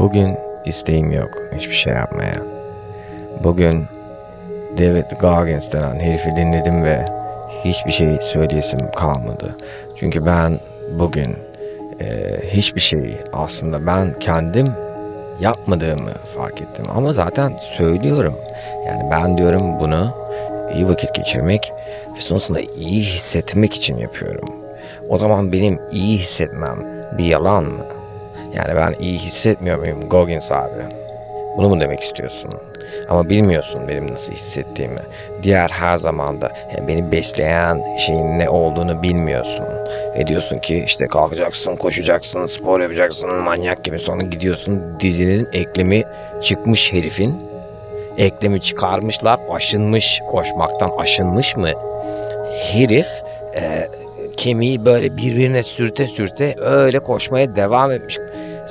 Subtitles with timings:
[0.00, 2.42] Bugün isteğim yok hiçbir şey yapmaya.
[3.44, 3.84] Bugün
[4.78, 7.04] David Goggins denen herifi dinledim ve
[7.64, 9.56] hiçbir şey söyleyesim kalmadı.
[9.96, 10.60] Çünkü ben
[10.98, 11.36] bugün
[12.00, 14.72] e, hiçbir şey aslında ben kendim
[15.40, 16.86] yapmadığımı fark ettim.
[16.94, 18.34] Ama zaten söylüyorum.
[18.86, 20.14] Yani ben diyorum bunu
[20.74, 21.72] iyi vakit geçirmek
[22.16, 24.54] ve sonrasında iyi hissetmek için yapıyorum.
[25.08, 26.78] O zaman benim iyi hissetmem
[27.18, 27.99] bir yalan mı?
[28.54, 30.82] Yani ben iyi hissetmiyor muyum Goggins abi?
[31.56, 32.54] Bunu mu demek istiyorsun?
[33.08, 35.00] Ama bilmiyorsun benim nasıl hissettiğimi.
[35.42, 39.64] Diğer her zamanda yani beni besleyen şeyin ne olduğunu bilmiyorsun.
[40.16, 46.04] Ve diyorsun ki işte kalkacaksın, koşacaksın, spor yapacaksın, manyak gibi sonra gidiyorsun dizinin eklemi
[46.42, 47.50] çıkmış herifin.
[48.18, 51.68] Eklemi çıkarmışlar, aşınmış, koşmaktan aşınmış mı?
[52.72, 53.08] Herif
[53.60, 53.88] e,
[54.36, 58.18] kemiği böyle birbirine sürte sürte öyle koşmaya devam etmiş.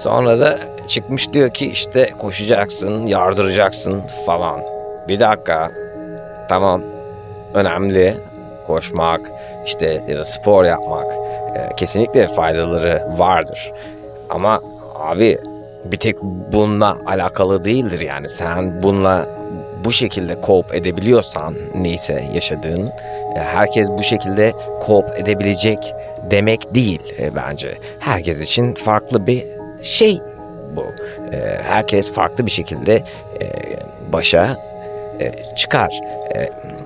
[0.04, 4.62] Sonra da çıkmış diyor ki işte koşacaksın, yardıracaksın falan.
[5.08, 5.72] Bir dakika.
[6.50, 6.82] Tamam.
[7.54, 8.14] Önemli.
[8.68, 9.32] Koşmak,
[9.66, 11.06] işte ya da spor yapmak
[11.56, 13.72] e, kesinlikle faydaları vardır.
[14.30, 14.62] Ama
[14.96, 15.38] abi
[15.86, 18.30] bir tek bununla alakalı değildir yani.
[18.30, 19.26] Sen bununla
[19.86, 22.88] bu şekilde cope edebiliyorsan neyse yaşadığın
[23.36, 24.54] e, herkes bu şekilde
[24.88, 25.94] cope edebilecek
[26.32, 27.78] demek değil e, bence.
[28.00, 30.20] Herkes için farklı bir şey
[30.76, 30.86] bu.
[31.36, 33.04] E, herkes farklı bir şekilde
[34.14, 34.56] başa
[35.56, 36.00] çıkar.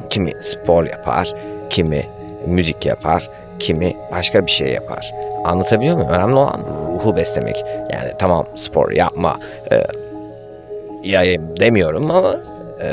[0.10, 1.34] Kimi spor yapar,
[1.70, 2.06] kimi
[2.48, 5.14] müzik yapar, kimi başka bir şey yapar.
[5.44, 6.10] Anlatabiliyor muyum?
[6.10, 7.66] Önemli olan ruhu beslemek.
[7.94, 9.40] Yani tamam spor yapma,
[9.72, 9.84] e,
[11.04, 12.36] yayayım demiyorum ama
[12.82, 12.90] e,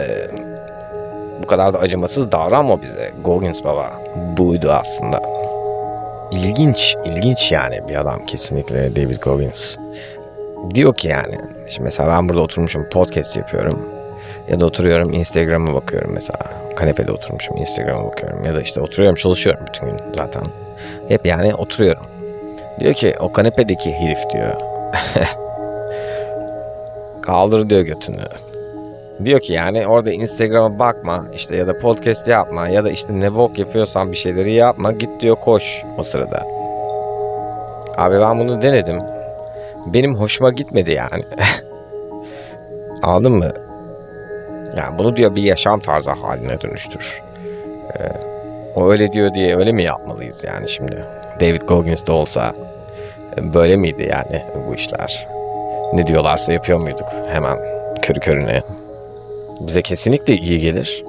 [1.42, 3.12] bu kadar da acımasız davranma bize.
[3.24, 3.92] Goggins baba
[4.38, 5.22] buydu aslında.
[6.30, 9.76] İlginç, ilginç yani bir adam kesinlikle David Goggins.
[10.74, 11.34] Diyor ki yani,
[11.68, 13.88] şimdi mesela ben burada oturmuşum podcast yapıyorum.
[14.48, 16.52] Ya da oturuyorum Instagram'a bakıyorum mesela.
[16.76, 18.44] Kanepede oturmuşum Instagram'a bakıyorum.
[18.44, 20.42] Ya da işte oturuyorum çalışıyorum bütün gün zaten.
[21.08, 22.06] Hep yani oturuyorum.
[22.80, 24.54] Diyor ki o kanepedeki herif diyor.
[27.22, 28.22] Kaldır diyor götünü.
[29.24, 33.34] Diyor ki yani orada Instagram'a bakma işte ya da podcast yapma ya da işte ne
[33.34, 36.46] bok yapıyorsan bir şeyleri yapma git diyor koş o sırada.
[37.96, 38.98] Abi ben bunu denedim.
[39.86, 41.24] Benim hoşuma gitmedi yani.
[43.02, 43.52] Anladın mı?
[44.76, 47.22] Yani bunu diyor bir yaşam tarzı haline dönüştür.
[47.98, 48.12] Ee,
[48.74, 51.04] o öyle diyor diye öyle mi yapmalıyız yani şimdi?
[51.40, 52.52] David Goggins de olsa
[53.54, 55.28] böyle miydi yani bu işler?
[55.92, 57.58] Ne diyorlarsa yapıyor muyduk hemen
[58.02, 58.62] körü körüne?
[59.60, 61.04] Bize kesinlikle iyi gelir.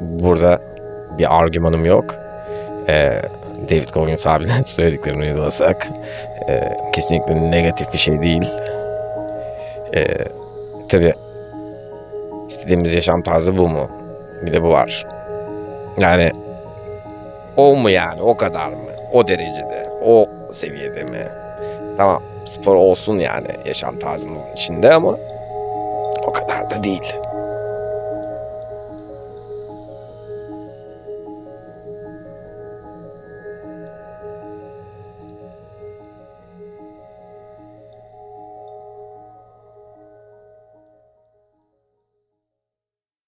[0.00, 0.60] Burada
[1.18, 2.14] bir argümanım yok.
[2.88, 3.12] Ee,
[3.70, 5.88] David Goggins abinin söylediklerini uygulasak
[6.48, 8.44] e, kesinlikle negatif bir şey değil.
[9.94, 10.06] Ee,
[10.88, 11.12] tabii
[12.48, 13.90] istediğimiz yaşam tarzı bu mu?
[14.42, 15.06] Bir de bu var.
[15.98, 16.30] Yani
[17.56, 18.90] o mu yani o kadar mı?
[19.12, 21.28] O derecede, o seviyede mi?
[21.96, 25.16] Tamam spor olsun yani yaşam tarzımızın içinde ama
[26.26, 27.14] o kadar da değil.